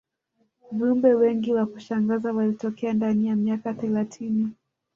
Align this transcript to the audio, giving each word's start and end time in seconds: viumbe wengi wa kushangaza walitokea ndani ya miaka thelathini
viumbe 0.71 1.13
wengi 1.13 1.53
wa 1.53 1.65
kushangaza 1.65 2.31
walitokea 2.33 2.93
ndani 2.93 3.27
ya 3.27 3.35
miaka 3.35 3.73
thelathini 3.73 4.49